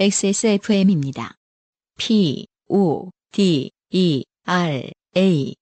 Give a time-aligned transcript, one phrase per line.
[0.00, 1.34] XSFM입니다.
[1.98, 5.54] P, O, D, E, R, A.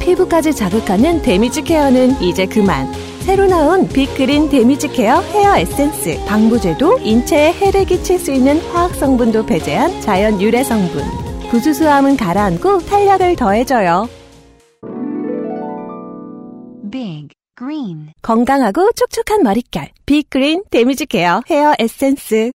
[0.00, 2.86] 피부까지 자극하는 damage care는 이제 그만.
[3.22, 6.24] 새로 나온 빅그린 damage care hair 에센스.
[6.24, 11.02] 방부제도 인체에 해를 끼칠 수 있는 화학 성분도 배제한 자연 유래 성분.
[11.50, 14.08] 부수수함은 가라앉고 탄력을 더해줘요.
[17.58, 19.90] Green 건강하고 촉촉한 머릿결.
[20.06, 22.52] 빅그린 damage care hair 에센스.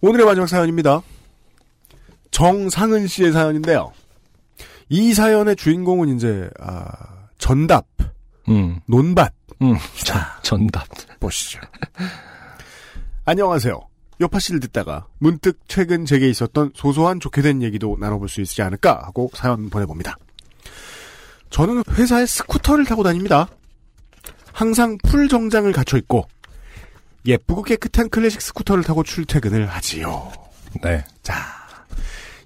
[0.00, 1.02] 오늘의 마지막 사연입니다.
[2.30, 3.92] 정상은 씨의 사연인데요.
[4.88, 6.88] 이 사연의 주인공은 이제 아,
[7.36, 7.86] 전답,
[8.48, 9.74] 음, 논밭 음,
[10.04, 10.86] 자, 전답.
[11.20, 11.60] 보시죠.
[13.24, 13.78] 안녕하세요.
[14.20, 19.30] 요팟시를 듣다가 문득 최근 제게 있었던 소소한 좋게 된 얘기도 나눠볼 수 있지 않을까 하고
[19.34, 20.16] 사연 보내봅니다.
[21.50, 23.48] 저는 회사에 스쿠터를 타고 다닙니다.
[24.52, 26.26] 항상 full 정장을 갖춰 입고
[27.26, 30.32] 예쁘고 깨끗한 클래식 스쿠터를 타고 출퇴근을 하지요.
[30.82, 31.04] 네.
[31.22, 31.34] 자,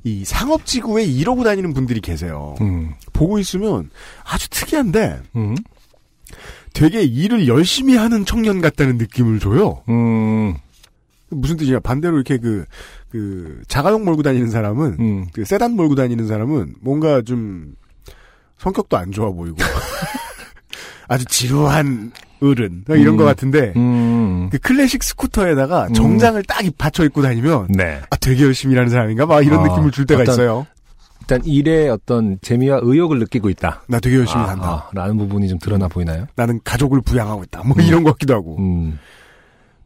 [0.04, 2.54] 이 상업지구에 이러고 다니는 분들이 계세요.
[2.60, 3.90] 음, 보고 있으면
[4.24, 5.56] 아주 특이한데 음,
[6.72, 9.82] 되게 일을 열심히 하는 청년 같다는 느낌을 줘요.
[9.88, 10.56] 음,
[11.30, 11.80] 무슨 뜻이냐?
[11.80, 12.64] 반대로 이렇게 그,
[13.10, 15.26] 그, 자가용 몰고 다니는 사람은, 음.
[15.32, 17.74] 그 세단 몰고 다니는 사람은 뭔가 좀
[18.62, 19.56] 성격도 안 좋아 보이고,
[21.08, 23.16] 아주 지루한 어른, 이런 음.
[23.16, 24.48] 것 같은데, 음.
[24.50, 25.92] 그 클래식 스쿠터에다가 음.
[25.94, 28.00] 정장을 딱 받쳐 입고 다니면, 네.
[28.08, 29.26] 아, 되게 열심히 일하는 사람인가?
[29.26, 30.66] 막 이런 아, 느낌을 줄 때가 어떤- 있어요.
[31.20, 33.82] 일단 일의 어떤 재미와 의욕을 느끼고 있다.
[33.88, 34.68] 나 되게 열심히 아, 산다.
[34.68, 36.26] 아, 라는 부분이 좀 드러나 보이나요?
[36.34, 37.62] 나는 가족을 부양하고 있다.
[37.64, 38.56] 뭐 이런 것 같기도 하고.
[38.58, 38.98] 음,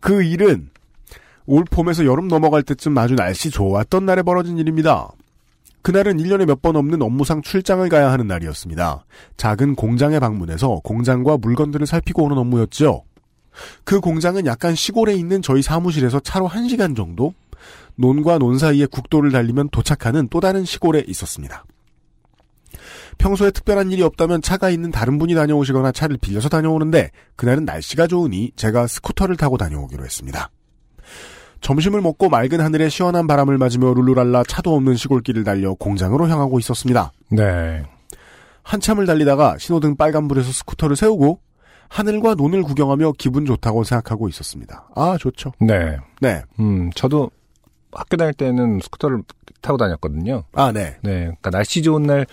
[0.01, 0.71] 그 일은
[1.45, 5.09] 올 봄에서 여름 넘어갈 때쯤 아주 날씨 좋았던 날에 벌어진 일입니다.
[5.87, 9.05] 그날은 1년에 몇 번 없는 업무상 출장을 가야 하는 날이었습니다.
[9.37, 13.05] 작은 공장에 방문해서 공장과 물건들을 살피고 오는 업무였죠.
[13.85, 17.35] 그 공장은 약간 시골에 있는 저희 사무실에서 차로 1시간 정도?
[17.95, 21.65] 논과 논 사이에 국도를 달리면 도착하는 또 다른 시골에 있었습니다.
[23.19, 28.51] 평소에 특별한 일이 없다면 차가 있는 다른 분이 다녀오시거나 차를 빌려서 다녀오는데 그날은 날씨가 좋으니
[28.57, 30.51] 제가 스쿠터를 타고 다녀오기로 했습니다.
[31.61, 37.13] 점심을 먹고 맑은 하늘에 시원한 바람을 맞으며 룰루랄라 차도 없는 시골길을 달려 공장으로 향하고 있었습니다.
[37.31, 37.83] 네.
[38.63, 41.41] 한참을 달리다가 신호등 빨간불에서 스쿠터를 세우고
[41.89, 44.89] 하늘과 논을 구경하며 기분 좋다고 생각하고 있었습니다.
[44.95, 45.53] 아, 좋죠.
[45.61, 45.97] 네.
[46.21, 46.43] 네.
[46.59, 47.31] 음, 저도
[47.93, 49.23] 학교 다닐 때는 스쿠터를
[49.63, 50.45] 타고 다녔거든요.
[50.53, 50.97] 아, 네.
[51.03, 51.21] 네.
[51.21, 52.27] 그러니까 날씨 좋은 날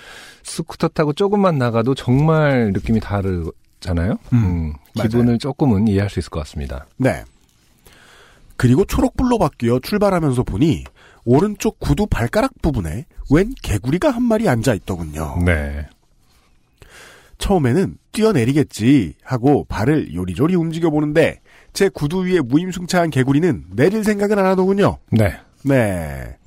[0.44, 4.18] 스쿠터 타고 조금만 나가도 정말 느낌이 다르잖아요.
[4.34, 6.86] 음, 음, 기분을 조금은 이해할 수 있을 것 같습니다.
[6.98, 7.24] 네.
[8.64, 10.86] 그리고 초록불로 바뀌어 출발하면서 보니
[11.26, 15.38] 오른쪽 구두 발가락 부분에 웬 개구리가 한 마리 앉아 있더군요.
[15.46, 15.86] 네.
[17.40, 21.42] 처음에는 뛰어내리겠지 하고 발을 요리조리 움직여 보는데
[21.74, 24.98] 제 구두 위에 무임승차한 개구리는 내릴 생각은 안 하더군요.
[25.12, 25.38] 네.
[25.64, 26.38] 네.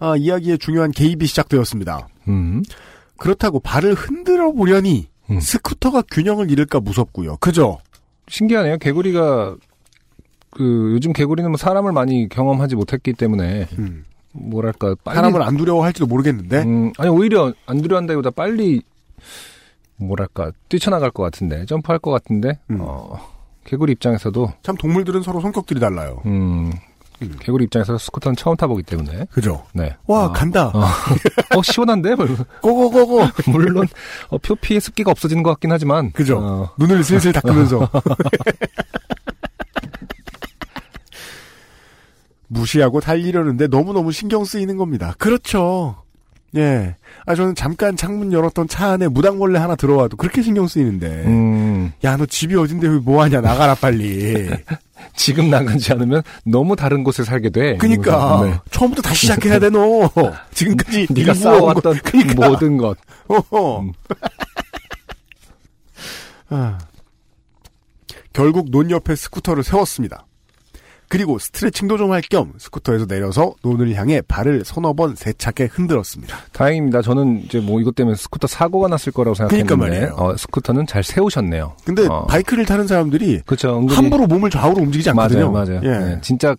[0.00, 2.08] 아, 이야기의 중요한 개입이 시작되었습니다.
[2.28, 2.62] 음.
[3.16, 5.40] 그렇다고 발을 흔들어 보려니 음.
[5.40, 7.38] 스쿠터가 균형을 잃을까 무섭고요.
[7.38, 7.78] 그죠?
[8.28, 8.76] 신기하네요.
[8.76, 9.56] 개구리가
[10.50, 14.04] 그 요즘 개구리는 뭐 사람을 많이 경험하지 못했기 때문에 음.
[14.32, 18.82] 뭐랄까 빨리 사람을 안 두려워할지도 모르겠는데 음, 아니 오히려 안 두려운다기보다 빨리
[19.96, 22.78] 뭐랄까 뛰쳐나갈 것 같은데 점프할 것 같은데 음.
[22.80, 23.18] 어,
[23.64, 26.22] 개구리 입장에서도 참 동물들은 서로 성격들이 달라요.
[26.26, 26.72] 음,
[27.22, 27.36] 음.
[27.38, 29.64] 개구리 입장에서 스쿠터는 처음 타보기 때문에 그죠?
[29.72, 29.94] 네.
[30.06, 30.68] 와 아, 간다.
[30.68, 30.80] 어,
[31.56, 32.26] 어, 시원한데 뭐
[32.62, 33.20] 고고고고.
[33.52, 33.86] 물론
[34.28, 36.38] 어, 표피의 습기가 없어지는 것 같긴 하지만 그죠?
[36.38, 37.88] 어, 눈을 슬슬 닦으면서
[42.54, 45.14] 무시하고 달리려는데 너무너무 신경 쓰이는 겁니다.
[45.18, 46.02] 그렇죠.
[46.56, 46.96] 예.
[47.26, 51.06] 아, 저는 잠깐 창문 열었던 차 안에 무당벌레 하나 들어와도 그렇게 신경 쓰이는데.
[51.26, 54.48] 음, 야, 너 집이 어딘데 왜 뭐하냐, 나가라, 빨리.
[55.14, 57.76] 지금 나가지 않으면 너무 다른 곳에 살게 돼.
[57.76, 58.40] 그니까.
[58.44, 58.58] 네.
[58.72, 60.10] 처음부터 다시 시작해야 돼, 너.
[60.52, 62.48] 지금까지 네가 쌓아왔던 거- 그니까.
[62.48, 62.98] 모든 것.
[63.28, 63.80] 어허.
[63.82, 63.92] 음.
[66.48, 66.78] 아.
[68.32, 70.26] 결국 논 옆에 스쿠터를 세웠습니다.
[71.10, 76.36] 그리고 스트레칭도 좀 할 겸 스쿠터에서 내려서 논을 향해 발을 서너 번 세차게 흔들었습니다.
[76.52, 77.02] 다행입니다.
[77.02, 80.14] 저는 이제 뭐 이것 때문에 스쿠터 사고가 났을 거라고 그러니까 생각했는데 말이에요.
[80.16, 81.74] 어, 스쿠터는 잘 세우셨네요.
[81.84, 82.26] 근데 어.
[82.26, 83.42] 바이크를 타는 사람들이.
[83.50, 85.50] 은근히 함부로 몸을 좌우로 움직이지 않거든요.
[85.50, 85.80] 맞아요, 맞아요.
[85.84, 85.98] 예.
[86.14, 86.54] 네, 진짜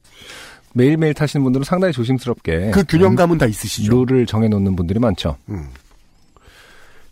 [0.74, 4.04] 매일매일 타시는 분들은 상당히 조심스럽게 그 균형감은 다 있으시죠.
[4.06, 5.38] 룰을 정해놓는 분들이 많죠.
[5.50, 5.70] 음.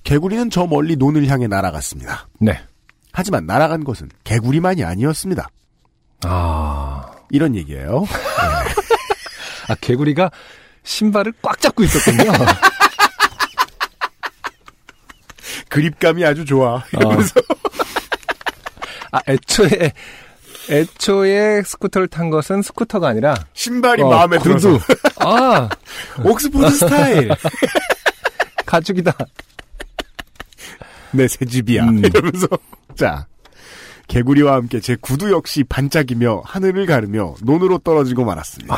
[0.03, 2.27] 개구리는 저 멀리 논을 향해 날아갔습니다.
[2.39, 2.59] 네.
[3.11, 5.49] 하지만 날아간 것은 개구리만이 아니었습니다.
[6.25, 8.05] 아, 이런 얘기예요.
[9.67, 10.31] 아 개구리가
[10.83, 12.31] 신발을 꽉 잡고 있었군요.
[15.69, 16.75] 그립감이 아주 좋아.
[16.75, 16.83] 어.
[16.93, 17.33] 이러면서
[19.11, 19.91] 아 애초에
[20.69, 24.37] 애초에 스쿠터를 탄 것은 스쿠터가 아니라 신발이 어, 마음에.
[24.39, 24.79] 들어서
[25.19, 25.69] 아
[26.23, 27.29] 옥스포드 스타일.
[28.65, 29.13] 가죽이다.
[31.11, 31.85] 내 새 집이야.
[31.85, 32.05] 음.
[32.05, 32.47] 이러면서
[32.95, 33.25] 자
[34.09, 38.75] 개구리와 함께 제 구두 역시 반짝이며 하늘을 가르며 논으로 떨어지고 말았습니다.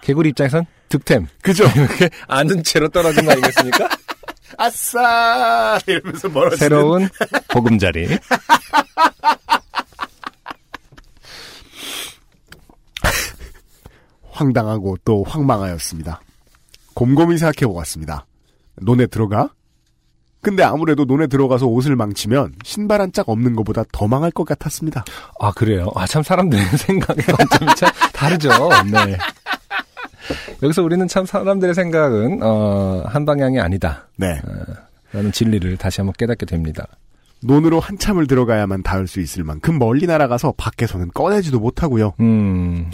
[0.00, 1.28] 개구리 입장에선 득템.
[1.42, 1.64] 그죠?
[1.76, 3.88] 이렇게 앉은 채로 떨어진 거 아니겠습니까?
[4.58, 7.08] 아싸 이러면서 멀어지는 새로운
[7.50, 8.18] 보금자리.
[14.30, 16.20] 황당하고 또 황망하였습니다.
[16.94, 18.26] 곰곰이 생각해 보았습니다.
[18.76, 19.50] 논에 들어가?
[20.44, 25.04] 근데 아무래도 논에 들어가서 옷을 망치면 신발 한 짝 없는 것보다 더 망할 것 같았습니다.
[25.40, 25.88] 아 그래요.
[25.96, 28.50] 아 참 사람들의 생각의 관점이 참 다르죠.
[28.92, 29.16] 네.
[30.62, 34.08] 여기서 우리는 참 사람들의 생각은 어, 한 방향이 아니다.
[34.16, 34.40] 네.
[35.12, 36.86] 라는 진리를 다시 한번 깨닫게 됩니다.
[37.42, 42.14] 논으로 한참을 들어가야만 닿을 수 있을 만큼 멀리 날아가서 밖에서는 꺼내지도 못하고요.
[42.20, 42.90] 음,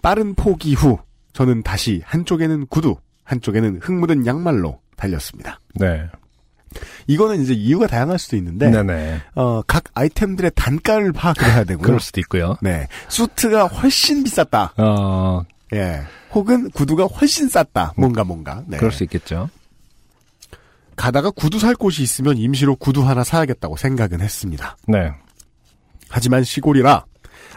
[0.00, 0.98] 빠른 포기 후
[1.34, 5.60] 저는 다시 한쪽에는 구두, 한쪽에는 흙 묻은 양말로 달렸습니다.
[5.74, 6.06] 네.
[7.06, 8.70] 이거는 이제 이유가 다양할 수도 있는데
[9.34, 11.84] 어, 각 아이템들의 단가를 파악을 해야 되고요.
[11.84, 12.56] 그럴 수도 있고요.
[12.62, 12.88] 네.
[13.08, 14.74] 수트가 훨씬 비쌌다.
[14.76, 15.42] 어,
[15.74, 16.02] 예.
[16.32, 17.92] 혹은 구두가 훨씬 쌌다.
[17.96, 18.62] 뭔가 뭔가.
[18.66, 18.78] 네.
[18.78, 19.50] 그럴 수 있겠죠.
[20.96, 24.76] 가다가 구두 살 곳이 있으면 임시로 구두 하나 사야겠다고 생각은 했습니다.
[24.86, 25.10] 네.
[26.08, 27.04] 하지만 시골이라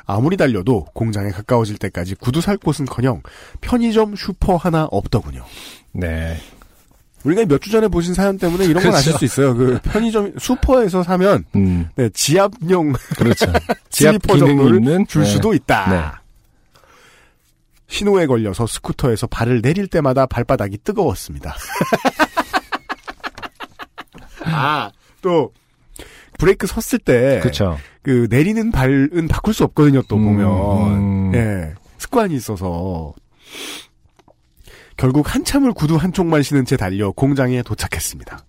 [0.06, 3.21] 아무리 달려도 공장에 가까워질 때까지 구두 살 곳은커녕
[3.61, 5.44] 편의점 슈퍼 하나 없더군요.
[5.91, 6.38] 네.
[7.25, 8.98] 우리가 몇 주 전에 보신 사연 때문에 이런 건 그렇죠.
[8.98, 9.56] 아실 수 있어요.
[9.56, 13.45] 그 편의점 슈퍼에서 사면 음, 네, 지압용 그렇죠.
[13.89, 15.30] 지압 기능이 있는 줄 네.
[15.30, 15.89] 수도 있다.
[15.89, 16.04] 네.
[17.88, 21.56] 신호에 걸려서 스쿠터에서 발을 내릴 때마다 발바닥이 뜨거웠습니다.
[24.45, 25.51] 아, 또
[26.38, 27.78] 브레이크 섰을 때 그렇죠.
[28.01, 30.01] 그 내리는 발은 바꿀 수 없거든요.
[30.07, 31.31] 또 음, 보면 음.
[31.36, 33.13] 예 습관이 있어서
[34.97, 38.45] 결국 한참을 구두 한쪽만 신은 채 달려 공장에 도착했습니다.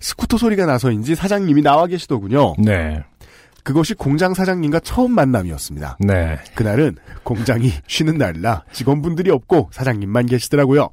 [0.00, 2.54] 스쿠터 소리가 나서인지 사장님이 나와 계시더군요.
[2.58, 3.02] 네.
[3.62, 5.98] 그것이 공장 사장님과 처음 만남이었습니다.
[6.00, 6.38] 네.
[6.56, 10.90] 그날은 공장이 쉬는 날이라 직원분들이 없고 사장님만 계시더라고요.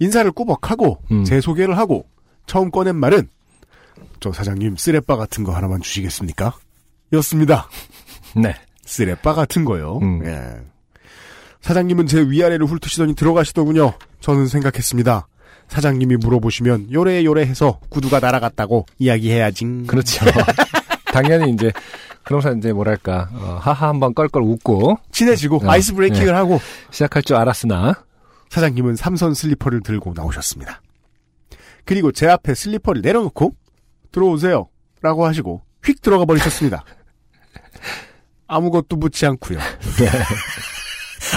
[0.00, 1.24] 인사를 꾸벅하고 음.
[1.24, 2.06] 제 소개를 하고
[2.46, 3.28] 처음 꺼낸 말은
[4.18, 6.54] 저 사장님 쓰레빠 같은 거 하나만 주시겠습니까?
[7.12, 7.68] 였습니다.
[8.34, 8.54] 네.
[8.84, 9.98] 쓰레빠 같은 거요.
[10.02, 10.26] 음.
[10.26, 10.73] 예.
[11.64, 13.94] 사장님은 제 위아래를 훑으시더니 들어가시더군요.
[14.20, 15.26] 저는 생각했습니다.
[15.68, 19.84] 사장님이 물어보시면 요래요래 해서 구두가 날아갔다고 이야기해야지.
[19.86, 20.26] 그렇죠.
[21.10, 21.72] 당연히 이제
[22.22, 27.36] 그러면서 이제 뭐랄까 어, 하하 한번 껄껄 웃고 친해지고 어, 아이스 브레이킹을 하고 시작할 줄
[27.36, 27.94] 알았으나
[28.50, 30.82] 사장님은 삼선 슬리퍼를 들고 나오셨습니다.
[31.86, 33.54] 그리고 제 앞에 슬리퍼를 내려놓고
[34.12, 34.68] 들어오세요
[35.00, 36.84] 라고 하시고 휙 들어가 버리셨습니다.
[38.48, 39.58] 아무것도 묻지 않고요.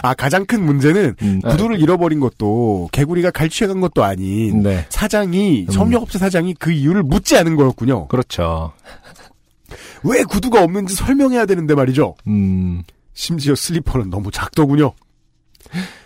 [0.03, 4.85] 아 가장 큰 문제는 음, 구두를 잃어버린 것도 개구리가 갈취해간 것도 아닌 네.
[4.89, 5.71] 사장이 음.
[5.71, 8.07] 점력업체 사장이 그 이유를 묻지 않은 거였군요.
[8.07, 8.73] 그렇죠.
[10.03, 12.15] 왜 구두가 없는지 설명해야 되는데 말이죠.
[12.27, 12.83] 음,
[13.13, 14.93] 심지어 슬리퍼는 너무 작더군요.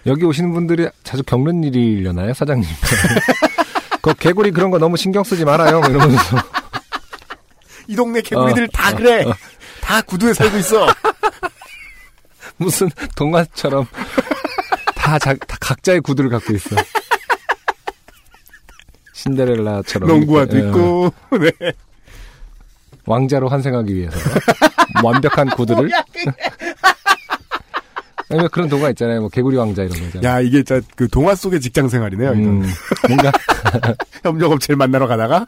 [0.05, 2.67] 여기 오시는 분들이 자주 겪는 일이려나요, 사장님?
[4.01, 6.37] 그 개구리 그런 거 너무 신경 쓰지 말아요, 뭐 이러면서.
[7.87, 9.23] 이 동네 개구리들 어, 다 어, 그래.
[9.23, 9.33] 어.
[9.81, 10.87] 다 구두에 살고 있어.
[12.61, 13.85] 무슨 동화처럼
[14.95, 16.75] 다, 자, 다 각자의 구두를 갖고 있어.
[19.13, 20.07] 신데렐라처럼.
[20.07, 21.13] 농구화도 이렇게, 어, 있고.
[21.37, 21.51] 네.
[23.05, 24.17] 왕자로 환생하기 위해서.
[25.03, 25.89] 완벽한 구두를.
[28.29, 29.19] 아니, 왜 그런 동화 있잖아요.
[29.21, 30.29] 뭐, 개구리 왕자 이런 거 있잖아요.
[30.29, 32.31] 야, 이게 진짜 그 동화 속의 직장 생활이네요.
[32.31, 32.63] 음,
[33.07, 33.31] 뭔가,
[34.23, 35.45] 협력업체를 만나러 가다가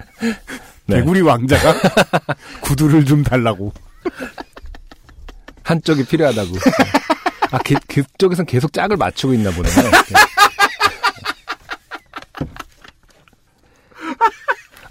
[0.88, 0.98] 네.
[0.98, 1.75] 개구리 왕자가
[2.62, 3.72] 구두를 좀 달라고.
[5.63, 6.50] 한쪽이 필요하다고.
[7.53, 9.69] 아, 그, 그쪽에선 계속 짝을 맞추고 있나 보네.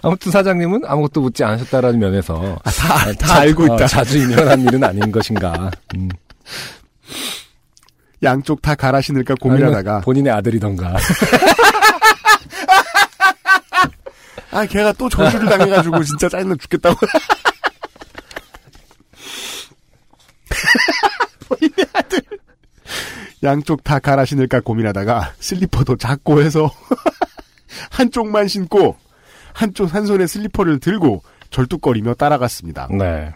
[0.01, 3.73] 아무튼 사장님은 아무것도 묻지 않으셨다라는 면에서 아, 다, 아, 다 자- 알고 있다.
[3.75, 5.71] 어, 자주 일어난 일은 아닌 것인가.
[5.95, 6.09] 음.
[8.21, 10.95] 양쪽 다 갈아 신을까 고민하다가 본인의 아들이던가.
[14.51, 16.95] 아, 걔가 또 저주를 당해가지고 진짜 짜증나 죽겠다고.
[21.47, 22.21] 본인의 아들.
[23.43, 26.71] 양쪽 다 갈아 신을까 고민하다가 슬리퍼도 작고 해서
[27.91, 28.95] 한쪽만 신고
[29.53, 32.87] 한쪽 한 손에 슬리퍼를 들고 절뚝거리며 따라갔습니다.
[32.97, 33.31] 네.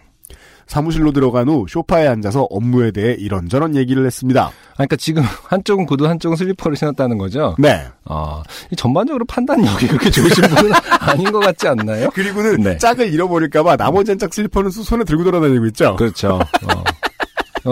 [0.65, 4.47] 사무실로 들어간 후 쇼파에 앉아서 업무에 대해 이런저런 얘기를 했습니다.
[4.47, 7.55] 아, 그러니까 지금 한쪽은 구두, 한쪽은 슬리퍼를 신었다는 거죠.
[7.57, 7.85] 네.
[8.03, 12.09] 어, 이 전반적으로 판단력이 그렇게 좋으신 분은 아닌 것 같지 않나요?
[12.09, 12.77] 그리고는 네.
[12.77, 15.95] 짝을 잃어버릴까봐 나머지 한 짝 슬리퍼는 수- 손에 들고 돌아다니고 있죠.
[15.95, 16.33] 그렇죠.
[16.63, 16.83] 어.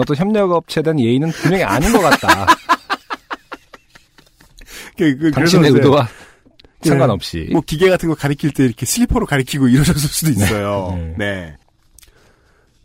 [0.04, 2.46] 또 협력업체에 대한 예의는 분명히 아닌 것 같다.
[4.96, 6.08] 그, 그, 당신의 의도와
[6.84, 6.88] 예.
[6.88, 7.48] 상관없이.
[7.52, 10.94] 뭐 기계 같은 거 가리킬 때 이렇게 슬리퍼로 가리키고 이러셨을 수도 있어요.
[10.96, 11.14] 네.
[11.18, 11.56] 네.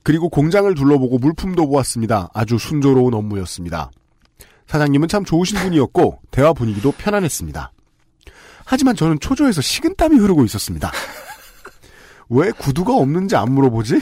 [0.03, 2.29] 그리고 공장을 둘러보고 물품도 보았습니다.
[2.33, 3.91] 아주 순조로운 업무였습니다.
[4.67, 7.71] 사장님은 참 좋으신 분이었고 대화 분위기도 편안했습니다.
[8.65, 10.91] 하지만 저는 초조해서 식은땀이 흐르고 있었습니다.
[12.29, 13.99] 왜 구두가 없는지 안 물어보지?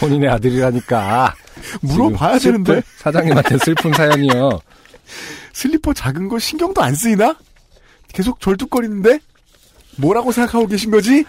[0.00, 1.34] 본인의 아들이라니까.
[1.82, 4.60] 물어봐야 되는데 사장님한테 슬픈 사연이요.
[5.52, 7.36] 슬리퍼 작은 거 신경도 안 쓰이나?
[8.08, 9.20] 계속 절뚝거리는데?
[9.96, 11.24] 뭐라고 생각하고 계신 거지?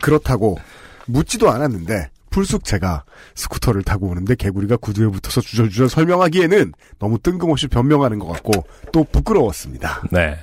[0.00, 0.58] 그렇다고
[1.06, 8.18] 묻지도 않았는데 불쑥 제가 스쿠터를 타고 오는데 개구리가 구두에 붙어서 주저주저 설명하기에는 너무 뜬금없이 변명하는
[8.18, 10.02] 것 같고 또 부끄러웠습니다.
[10.12, 10.38] 네.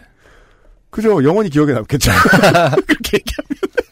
[0.89, 1.23] 그죠?
[1.23, 2.11] 영원히 기억에 남겠죠.
[2.87, 3.84] 그렇게 얘기하면.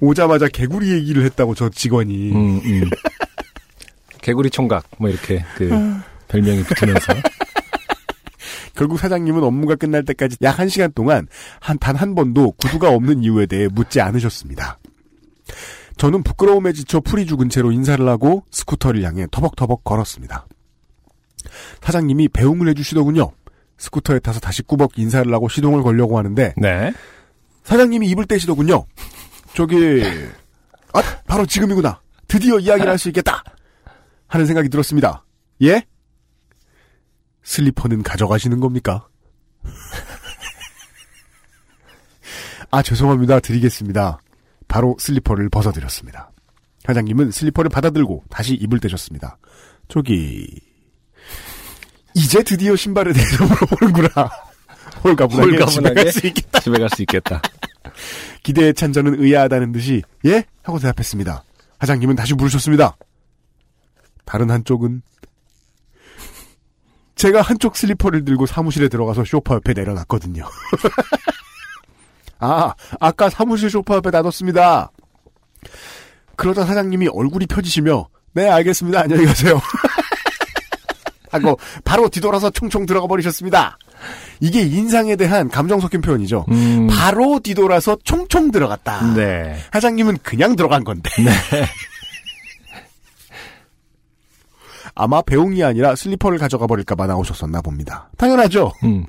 [0.00, 2.32] 오자마자 개구리 얘기를 했다고 저 직원이.
[2.32, 2.90] 음, 음.
[4.20, 5.70] 개구리 총각, 뭐 이렇게 그
[6.28, 7.14] 별명이 붙으면서.
[8.74, 11.26] 결국 사장님은 업무가 끝날 때까지 약 한 시간 동안
[11.60, 14.78] 한, 단 한 번도 구두가 없는 이유에 대해 묻지 않으셨습니다.
[15.96, 20.46] 저는 부끄러움에 지쳐 풀이 죽은 채로 인사를 하고 스쿠터를 향해 터벅터벅 걸었습니다.
[21.82, 23.32] 사장님이 배웅을 해주시더군요.
[23.78, 26.92] 스쿠터에 타서 다시 꾸벅 인사를 하고 시동을 걸려고 하는데 네.
[27.64, 28.84] 사장님이 입을 떼시더군요.
[29.58, 29.76] 저기
[30.94, 32.00] 아 바로 지금이구나.
[32.28, 33.42] 드디어 이야기를 할 수 있겠다.
[34.28, 35.24] 하는 생각이 들었습니다.
[35.62, 35.82] 예?
[37.42, 39.08] 슬리퍼는 가져가시는 겁니까?
[42.70, 43.40] 아 죄송합니다.
[43.40, 44.20] 드리겠습니다.
[44.68, 46.30] 바로 슬리퍼를 벗어드렸습니다.
[46.86, 49.38] 사장님은 슬리퍼를 받아들고 다시 입을 떼셨습니다.
[49.88, 50.46] 저기
[52.14, 54.30] 이제 드디어 신발에 대해서 물어보는구나.
[55.02, 56.60] 홀가분하게 집에 홀가분하게 갈수 있겠다.
[56.60, 57.42] 집에 갈 수 있겠다.
[58.42, 60.44] 기대에 찬 저는 의아하다는 듯이 예?
[60.62, 61.44] 하고 대답했습니다.
[61.80, 62.96] 사장님은 다시 물으셨습니다.
[64.24, 65.02] 다른 한쪽은
[67.14, 70.44] 제가 한쪽 슬리퍼를 들고 사무실에 들어가서 쇼파 옆에 내려놨거든요.
[72.38, 74.90] 아, 아까 사무실 쇼파 옆에 놔뒀습니다.
[76.36, 79.60] 그러자 사장님이 얼굴이 펴지시며 네 알겠습니다 안녕히 가세요.
[81.30, 83.76] 하고 바로 뒤돌아서 총총 들어가 버리셨습니다.
[84.40, 86.46] 이게 인상에 대한 감정 섞인 표현이죠.
[86.50, 89.14] 음, 바로 뒤돌아서 총총 들어갔다.
[89.14, 89.56] 네.
[89.72, 91.10] 사장님은 그냥 들어간 건데.
[94.94, 98.10] 아마 배웅이 아니라 슬리퍼를 가져가 버릴까봐 나오셨었나 봅니다.
[98.16, 98.72] 당연하죠.
[98.82, 99.06] 음,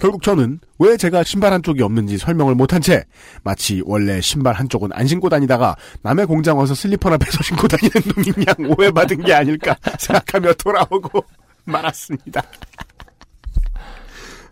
[0.00, 3.04] 결국 저는 왜 제가 신발 한쪽이 없는지 설명을 못한 채
[3.42, 8.72] 마치 원래 신발 한쪽은 안 신고 다니다가 남의 공장 와서 슬리퍼나 뺏어 신고 다니는 양
[8.78, 11.24] 오해받은 게 아닐까 생각하며 돌아오고
[11.64, 12.42] 말았습니다.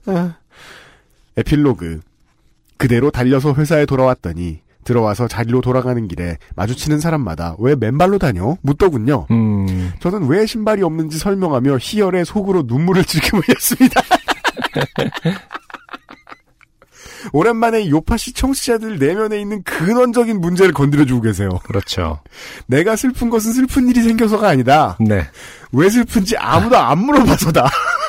[0.06, 0.36] 아,
[1.36, 2.00] 에필로그
[2.76, 8.56] 그대로 달려서 회사에 돌아왔더니 들어와서 자리로 돌아가는 길에 마주치는 사람마다 왜 맨발로 다녀?
[8.62, 9.26] 묻더군요.
[9.30, 14.00] 음, 저는 왜 신발이 없는지 설명하며 희열의 속으로 눈물을 질끔하였습니다.
[17.32, 21.50] 오랜만에 요파시 청취자들 내면에 있는 근원적인 문제를 건드려주고 계세요.
[21.64, 22.20] 그렇죠.
[22.66, 24.96] 내가 슬픈 것은 슬픈 일이 생겨서가 아니다.
[25.00, 25.26] 네.
[25.72, 27.68] 왜 슬픈지 아무도 안 물어봐서다.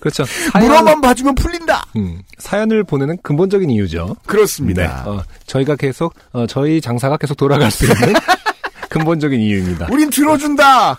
[0.00, 0.24] 그렇죠.
[0.24, 1.84] 사연, 물어만 봐주면 풀린다.
[1.96, 4.16] 음, 사연을 보내는 근본적인 이유죠.
[4.26, 5.04] 그렇습니다.
[5.04, 5.10] 네.
[5.10, 8.14] 어, 저희가 계속, 어, 저희 장사가 계속 돌아갈 수 있는
[8.88, 9.88] 근본적인 이유입니다.
[9.90, 10.98] 우린 들어준다.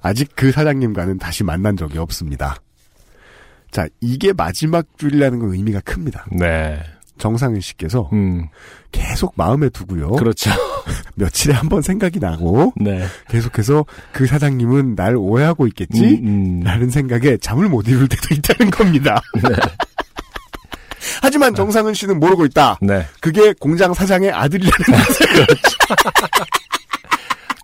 [0.00, 2.56] 아직 그 사장님과는 다시 만난 적이 없습니다.
[3.70, 6.26] 자, 이게 마지막 줄이라는 건 의미가 큽니다.
[6.32, 6.80] 네.
[7.18, 8.48] 정상윤 씨께서 음,
[8.92, 10.12] 계속 마음에 두고요.
[10.12, 10.50] 그렇죠.
[11.16, 13.04] 며칠에 한 번 생각이 나고 네.
[13.28, 16.20] 계속해서 그 사장님은 날 오해하고 있겠지?
[16.22, 16.60] 음, 음.
[16.64, 19.20] 라는 생각에 잠을 못 이룰 때도 있다는 겁니다.
[21.22, 22.78] 하지만 정상은 씨는 모르고 있다.
[22.82, 23.06] 네.
[23.20, 24.76] 그게 공장 사장의 아들이라는
[25.06, 25.26] 것을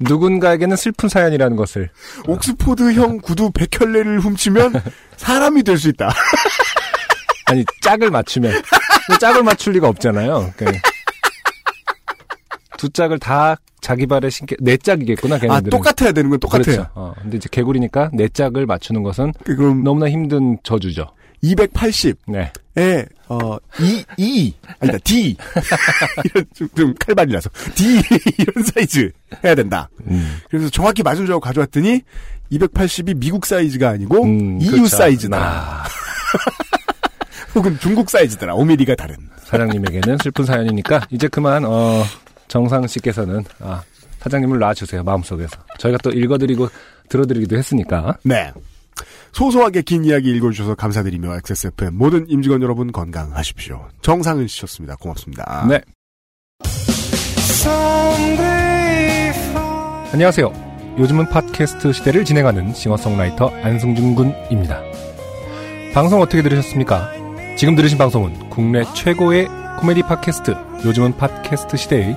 [0.01, 1.91] 누군가에게는 슬픈 사연이라는 것을.
[2.27, 4.83] 옥스포드형 구두 100켤레를 훔치면
[5.17, 6.13] 사람이 될 수 있다.
[7.47, 8.63] 아니, 짝을 맞추면.
[9.21, 10.53] 짝을 맞출 리가 없잖아요.
[10.57, 10.92] 그러니까
[12.83, 15.71] 두 짝을 다 자기 발에 신게, 네 짝이겠구나, 아, 걔네들은.
[15.71, 16.65] 똑같아야 되는 건 똑같아요.
[16.65, 16.87] 그렇죠.
[16.97, 21.07] 어, 근데 이제 개구리니까 네 짝을 맞추는 것은 그, 그럼 너무나 힘든 저주죠.
[21.45, 23.07] 280에 네.
[23.29, 25.37] 어, E, E, 아니다, D.
[26.25, 27.51] 이런 좀, 좀 칼발이라서.
[27.77, 28.01] D,
[28.39, 29.13] 이런 사이즈
[29.45, 29.89] 해야 된다.
[30.09, 30.39] 음.
[30.51, 32.01] 그래서 정확히 맞은 줄 알고 가져왔더니
[32.51, 34.97] 280이 미국 사이즈가 아니고 음, EU 그렇죠.
[34.97, 35.37] 사이즈다.
[35.39, 35.85] 아.
[37.55, 38.57] 혹은 중국 사이즈더라.
[38.57, 39.15] 5mm가 다른.
[39.45, 42.03] 사장님에게는 슬픈 사연이니까 이제 그만 어,
[42.53, 43.83] 정상 씨께서는 아,
[44.19, 46.69] 사장님을 놔주세요 마음속에서 저희가 또 읽어드리고
[47.09, 48.53] 들어드리기도 했으니까 네.
[49.33, 53.89] 소소하게 긴 이야기 읽어주셔서 감사드리며 XSFM 모든 임직원 여러분 건강하십시오.
[54.03, 54.97] 정상은 씨셨습니다.
[54.97, 55.67] 고맙습니다.
[55.67, 55.81] 네
[60.13, 60.53] 안녕하세요
[60.99, 64.83] 요즘은 팟캐스트 시대를 진행하는 싱어송라이터 안승준 군입니다
[65.95, 67.13] 방송 어떻게 들으셨습니까?
[67.57, 70.55] 지금 들으신 방송은 국내 최고의 코미디 팟캐스트
[70.85, 72.17] 요즘은 팟캐스트 시대의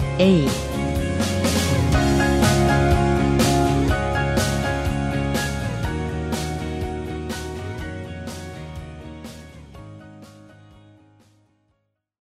[0.21, 0.70] A.